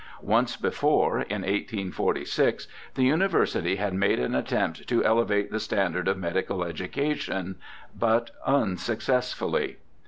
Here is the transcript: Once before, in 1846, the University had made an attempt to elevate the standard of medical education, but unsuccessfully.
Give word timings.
Once 0.23 0.57
before, 0.57 1.17
in 1.21 1.43
1846, 1.43 2.67
the 2.95 3.03
University 3.03 3.75
had 3.75 3.93
made 3.93 4.17
an 4.19 4.33
attempt 4.33 4.87
to 4.87 5.05
elevate 5.05 5.51
the 5.51 5.59
standard 5.59 6.07
of 6.07 6.17
medical 6.17 6.63
education, 6.63 7.55
but 7.95 8.31
unsuccessfully. 8.47 9.77